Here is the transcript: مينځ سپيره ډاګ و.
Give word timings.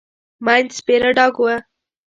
مينځ 0.45 0.69
سپيره 0.79 1.09
ډاګ 1.17 1.35
و. 1.39 1.43